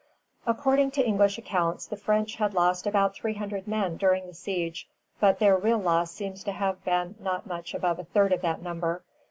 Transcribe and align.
According 0.47 0.89
to 0.97 1.05
English 1.05 1.37
accounts, 1.37 1.85
the 1.85 1.95
French 1.95 2.37
had 2.37 2.55
lost 2.55 2.87
about 2.87 3.13
three 3.13 3.35
hundred 3.35 3.67
men 3.67 3.97
during 3.97 4.25
the 4.25 4.33
siege; 4.33 4.89
but 5.19 5.37
their 5.37 5.55
real 5.55 5.77
loss 5.77 6.09
seems 6.09 6.43
to 6.45 6.51
have 6.53 6.83
been 6.83 7.13
not 7.19 7.45
much 7.45 7.75
above 7.75 7.99
a 7.99 8.03
third 8.05 8.33
of 8.33 8.41
that 8.41 8.63
number. 8.63 9.03